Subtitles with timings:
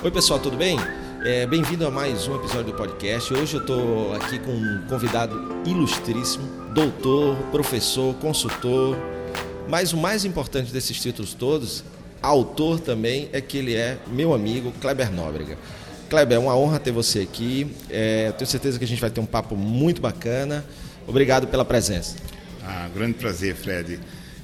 [0.00, 0.78] Oi, pessoal, tudo bem?
[1.24, 3.34] É, Bem-vindo a mais um episódio do podcast.
[3.34, 8.96] Hoje eu estou aqui com um convidado ilustríssimo, doutor, professor, consultor,
[9.68, 11.82] mas o mais importante desses títulos todos,
[12.22, 15.58] autor também, é que ele é meu amigo Kleber Nóbrega.
[16.08, 17.66] Kleber, é uma honra ter você aqui.
[17.90, 20.64] É, tenho certeza que a gente vai ter um papo muito bacana.
[21.08, 22.14] Obrigado pela presença.
[22.62, 23.98] Ah, grande prazer, Fred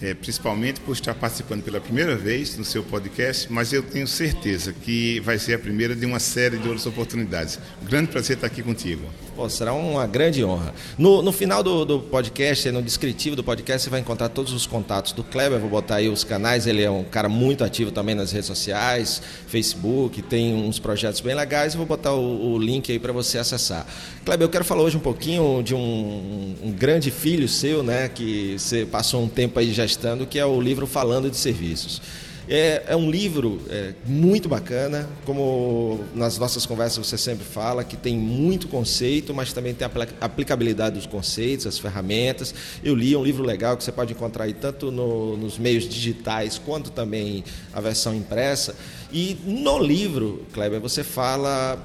[0.00, 4.72] é, principalmente por estar participando pela primeira vez no seu podcast, mas eu tenho certeza
[4.72, 7.58] que vai ser a primeira de uma série de outras oportunidades.
[7.82, 9.02] Grande prazer estar aqui contigo.
[9.36, 10.74] Pô, será uma grande honra.
[10.96, 14.66] No, no final do, do, podcast, no descritivo do podcast, você vai encontrar todos os
[14.66, 15.58] contatos do Kleber.
[15.58, 16.66] Vou botar aí os canais.
[16.66, 21.34] Ele é um cara muito ativo também nas redes sociais, Facebook, tem uns projetos bem
[21.34, 21.74] legais.
[21.74, 23.86] vou botar o, o link aí para você acessar.
[24.24, 28.56] Kleber, eu quero falar hoje um pouquinho de um, um grande filho seu, né, que
[28.58, 32.02] você passou um tempo aí gestando, que é o livro Falando de Serviços.
[32.48, 37.96] É, é um livro é, muito bacana, como nas nossas conversas você sempre fala, que
[37.96, 42.54] tem muito conceito, mas também tem a aplicabilidade dos conceitos, as ferramentas.
[42.84, 45.88] Eu li é um livro legal que você pode encontrar aí tanto no, nos meios
[45.88, 48.76] digitais quanto também a versão impressa.
[49.12, 51.76] E no livro, Kleber, você fala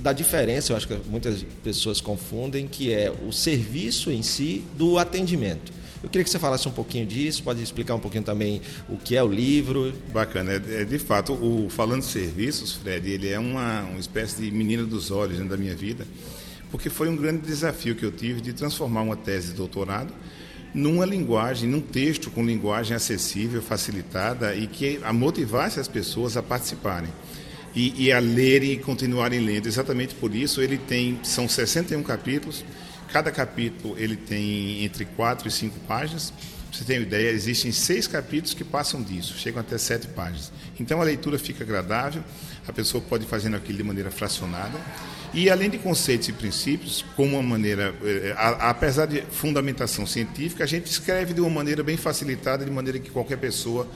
[0.00, 4.98] da diferença, eu acho que muitas pessoas confundem, que é o serviço em si do
[4.98, 5.72] atendimento.
[6.02, 9.16] Eu queria que você falasse um pouquinho disso, pode explicar um pouquinho também o que
[9.16, 9.92] é o livro.
[10.12, 10.52] Bacana.
[10.52, 14.84] É, é de fato, o Falando Serviços, Fred, ele é uma, uma espécie de menina
[14.84, 16.06] dos olhos da minha vida,
[16.70, 20.12] porque foi um grande desafio que eu tive de transformar uma tese de doutorado
[20.72, 26.42] numa linguagem, num texto com linguagem acessível, facilitada e que a motivasse as pessoas a
[26.42, 27.10] participarem.
[27.74, 29.66] E, e, a ler e continuarem lendo.
[29.66, 32.64] Exatamente por isso ele tem são 61 capítulos
[33.12, 36.30] Cada capítulo ele tem entre quatro e cinco páginas.
[36.30, 40.52] Pra você tem uma ideia, existem seis capítulos que passam disso, chegam até sete páginas.
[40.78, 42.22] Então a leitura fica agradável,
[42.66, 44.78] a pessoa pode fazer aquilo de maneira fracionada.
[45.32, 50.66] E além de conceitos e princípios, como uma maneira, eh, apesar de fundamentação científica, a
[50.66, 53.88] gente escreve de uma maneira bem facilitada, de maneira que qualquer pessoa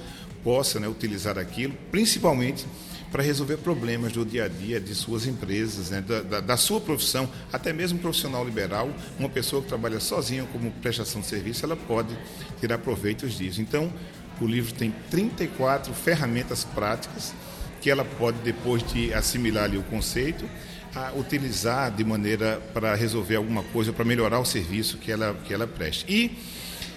[0.42, 2.66] possa né, utilizar aquilo, principalmente
[3.12, 6.80] para resolver problemas do dia a dia de suas empresas, né, da, da, da, sua
[6.80, 11.76] profissão, até mesmo profissional liberal, uma pessoa que trabalha sozinha como prestação de serviço, ela
[11.76, 12.16] pode
[12.58, 13.60] tirar proveitos disso.
[13.60, 13.92] Então,
[14.40, 17.34] o livro tem 34 ferramentas práticas
[17.82, 20.48] que ela pode, depois de assimilar ali o conceito,
[20.94, 25.52] a utilizar de maneira para resolver alguma coisa, para melhorar o serviço que ela, que
[25.52, 26.06] ela preste.
[26.08, 26.38] E,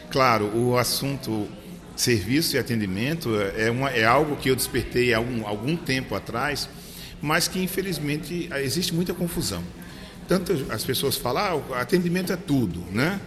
[0.09, 1.47] claro, o assunto
[1.95, 6.69] serviço e atendimento é, uma, é algo que eu despertei há algum, algum tempo atrás,
[7.22, 9.63] mas que infelizmente existe muita confusão.
[10.28, 13.19] Tanto as pessoas falam, ah, atendimento é tudo, né?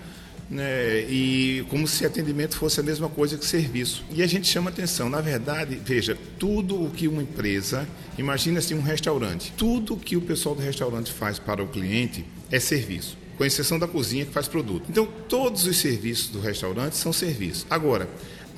[0.51, 1.01] né?
[1.09, 4.05] E como se atendimento fosse a mesma coisa que serviço.
[4.13, 7.87] E a gente chama atenção, na verdade, veja, tudo o que uma empresa,
[8.17, 12.59] imagina assim um restaurante, tudo que o pessoal do restaurante faz para o cliente é
[12.59, 14.87] serviço com exceção da cozinha que faz produto.
[14.91, 17.65] Então, todos os serviços do restaurante são serviços.
[17.71, 18.09] Agora,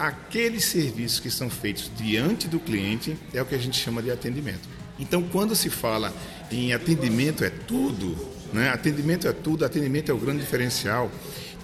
[0.01, 4.11] aqueles serviços que são feitos diante do cliente é o que a gente chama de
[4.11, 4.67] atendimento.
[4.99, 6.11] Então, quando se fala
[6.51, 8.17] em atendimento é tudo,
[8.51, 8.71] né?
[8.71, 11.11] atendimento é tudo, atendimento é o grande diferencial,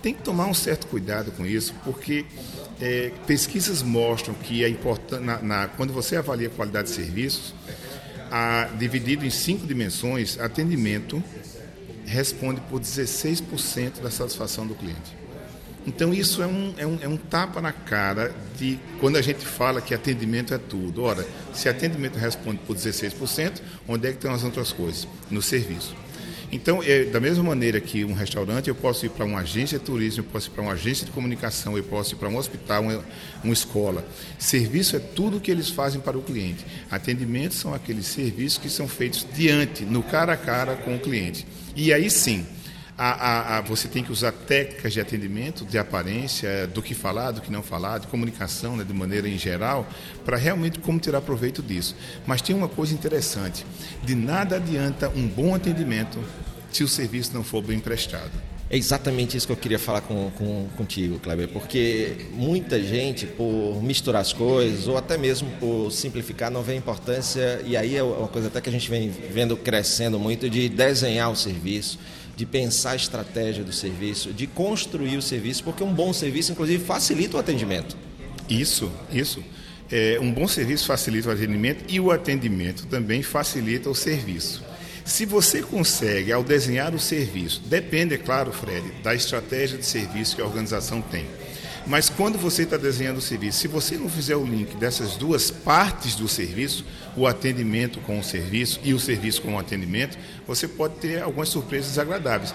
[0.03, 2.27] tem que tomar um certo cuidado com isso, porque
[2.79, 7.55] é, pesquisas mostram que é importante, na, na, quando você avalia a qualidade de serviços,
[8.31, 11.25] a, dividido em cinco dimensões, atendimento
[12.05, 15.26] responde por 16% da satisfação do cliente.
[15.87, 19.47] Então, isso é um, é, um, é um tapa na cara de quando a gente
[19.47, 21.03] fala que atendimento é tudo.
[21.03, 21.25] Ora,
[21.55, 25.07] se atendimento responde por 16%, onde é que estão as outras coisas?
[25.31, 25.95] No serviço.
[26.51, 29.85] Então, é, da mesma maneira que um restaurante, eu posso ir para uma agência de
[29.85, 32.83] turismo, eu posso ir para uma agência de comunicação, eu posso ir para um hospital,
[32.83, 33.05] uma,
[33.43, 34.07] uma escola.
[34.39, 36.65] Serviço é tudo o que eles fazem para o cliente.
[36.91, 41.47] Atendimento são aqueles serviços que são feitos diante, no cara a cara com o cliente.
[41.75, 42.47] E aí sim,
[42.99, 47.31] a, a, a, você tem que usar técnicas de atendimento, de aparência, do que falar,
[47.31, 49.87] do que não falar, de comunicação, né, de maneira em geral,
[50.25, 51.95] para realmente como tirar proveito disso.
[52.27, 53.67] Mas tem uma coisa interessante:
[54.03, 56.19] de nada adianta um bom atendimento
[56.73, 58.33] se o serviço não for bem prestado.
[58.69, 63.81] É exatamente isso que eu queria falar com, com, contigo, Kleber, porque muita gente, por
[63.81, 68.27] misturar as coisas, ou até mesmo por simplificar, não vê importância, e aí é uma
[68.27, 71.97] coisa até que a gente vem vendo crescendo muito, de desenhar o serviço,
[72.37, 76.85] de pensar a estratégia do serviço, de construir o serviço, porque um bom serviço, inclusive,
[76.85, 77.97] facilita o atendimento.
[78.49, 79.43] Isso, isso.
[79.91, 84.63] É, um bom serviço facilita o atendimento e o atendimento também facilita o serviço.
[85.05, 90.37] Se você consegue, ao desenhar o serviço, depende, é claro, Fred, da estratégia de serviço
[90.37, 91.25] que a organização tem.
[91.87, 95.53] Mas quando você está desenhando o serviço, se você não fizer o link dessas duas
[95.53, 96.85] partes do serviço,
[97.17, 101.49] o atendimento com o serviço e o serviço com o atendimento, você pode ter algumas
[101.49, 102.53] surpresas desagradáveis.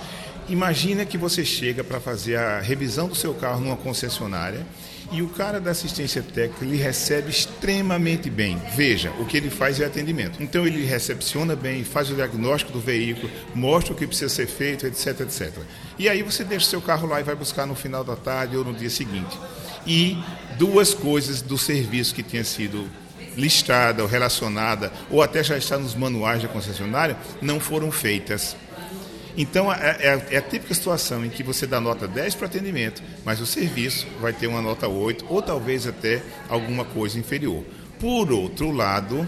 [0.49, 4.65] Imagina que você chega para fazer a revisão do seu carro numa concessionária
[5.11, 8.61] e o cara da assistência técnica lhe recebe extremamente bem.
[8.75, 10.41] Veja, o que ele faz é atendimento.
[10.41, 14.87] Então ele recepciona bem, faz o diagnóstico do veículo, mostra o que precisa ser feito,
[14.87, 15.51] etc, etc.
[15.99, 18.55] E aí você deixa o seu carro lá e vai buscar no final da tarde
[18.55, 19.37] ou no dia seguinte.
[19.85, 20.17] E
[20.57, 22.87] duas coisas do serviço que tinha sido
[23.35, 28.55] listada ou relacionada, ou até já está nos manuais da concessionária, não foram feitas.
[29.37, 33.01] Então, é, é, é, a típica situação em que você dá nota 10 para atendimento,
[33.23, 37.63] mas o serviço vai ter uma nota 8 ou talvez até alguma coisa inferior.
[37.99, 39.27] Por outro lado,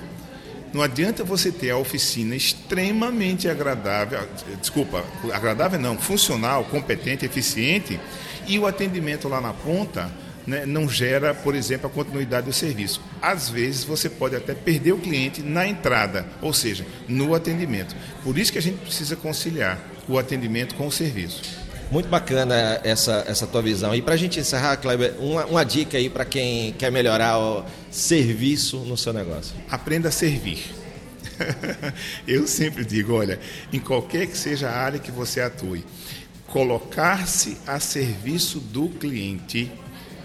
[0.73, 4.27] não adianta você ter a oficina extremamente agradável,
[4.59, 7.99] desculpa, agradável não, funcional, competente, eficiente,
[8.47, 10.11] e o atendimento lá na ponta
[10.45, 13.01] né, não gera, por exemplo, a continuidade do serviço.
[13.21, 17.95] Às vezes você pode até perder o cliente na entrada, ou seja, no atendimento.
[18.23, 21.63] Por isso que a gente precisa conciliar o atendimento com o serviço.
[21.91, 23.93] Muito bacana essa, essa tua visão.
[23.93, 27.63] E para a gente encerrar, Kleber, uma, uma dica aí para quem quer melhorar o
[27.91, 29.55] serviço no seu negócio.
[29.69, 30.63] Aprenda a servir.
[32.27, 33.39] Eu sempre digo, olha,
[33.71, 35.85] em qualquer que seja a área que você atue,
[36.47, 39.71] colocar-se a serviço do cliente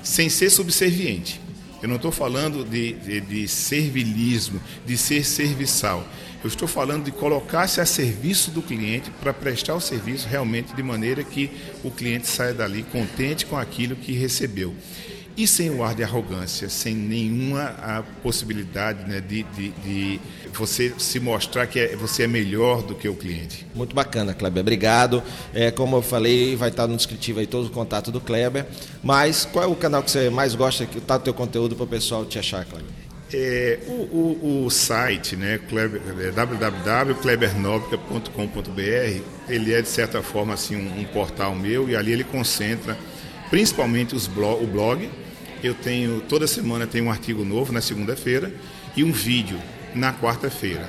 [0.09, 1.39] sem ser subserviente.
[1.83, 6.05] Eu não estou falando de, de, de, servilismo, de ser serviçal.
[6.43, 10.83] Eu estou falando de colocar-se a serviço do cliente para prestar o serviço realmente de
[10.83, 11.51] maneira que
[11.85, 14.75] o cliente saia dali contente com aquilo que recebeu
[15.39, 20.21] e sem o ar de arrogância, sem nenhuma a possibilidade né, de, de, de,
[20.53, 23.65] você se mostrar que é, você é melhor do que o cliente.
[23.73, 24.63] Muito bacana, Kleber.
[24.63, 25.23] Obrigado.
[25.55, 28.67] É, como eu falei, vai estar no descritivo aí todo o contato do Kleber.
[29.01, 31.85] Mas qual é o canal que você mais gosta que está o teu conteúdo para
[31.85, 32.91] o pessoal te achar, Kleber?
[33.33, 35.61] É, o, o, o, site, né,
[36.21, 42.25] é www.klebernobrica.com.br, ele é de certa forma assim um, um, portal meu e ali ele
[42.25, 42.99] concentra
[43.51, 45.09] principalmente os blog, o blog,
[45.63, 48.53] eu tenho toda semana tem um artigo novo na segunda-feira
[48.97, 49.59] e um vídeo
[49.95, 50.89] na quarta-feira.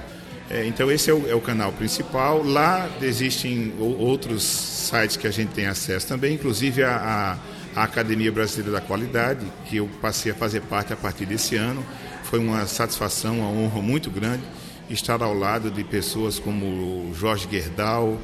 [0.50, 2.44] É, então esse é o, é o, canal principal.
[2.44, 7.38] Lá existem outros sites que a gente tem acesso também, inclusive a,
[7.76, 11.56] a, a Academia Brasileira da Qualidade, que eu passei a fazer parte a partir desse
[11.56, 11.86] ano.
[12.24, 14.44] Foi uma satisfação, uma honra muito grande
[14.90, 18.20] estar ao lado de pessoas como Jorge Gerdau,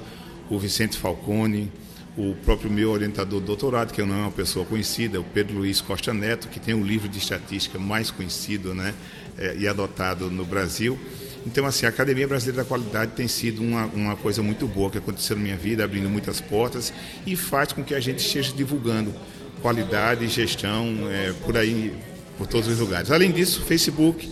[0.49, 1.71] o Vicente Falcone,
[2.17, 5.81] o próprio meu orientador do doutorado, que não é uma pessoa conhecida, o Pedro Luiz
[5.81, 8.93] Costa Neto, que tem o livro de estatística mais conhecido né,
[9.37, 10.97] é, e adotado no Brasil.
[11.45, 14.97] Então, assim, a Academia Brasileira da Qualidade tem sido uma, uma coisa muito boa que
[14.97, 16.91] aconteceu na minha vida, abrindo muitas portas
[17.25, 19.13] e faz com que a gente esteja divulgando
[19.61, 21.93] qualidade e gestão é, por aí,
[22.37, 23.11] por todos os lugares.
[23.11, 24.27] Além disso, Facebook,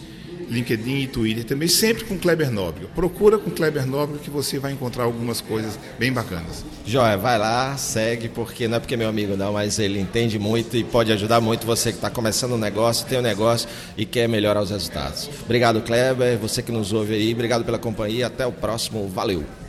[0.49, 2.89] LinkedIn e Twitter também, sempre com Kleber Nóbrega.
[2.95, 6.65] Procura com Kleber Nóbrega que você vai encontrar algumas coisas bem bacanas.
[6.85, 10.37] Joia, vai lá, segue, porque não é porque é meu amigo não, mas ele entende
[10.37, 13.67] muito e pode ajudar muito você que está começando um negócio, tem um negócio
[13.97, 15.29] e quer melhorar os resultados.
[15.43, 19.62] Obrigado, Kleber, você que nos ouve aí, obrigado pela companhia, até o próximo, valeu!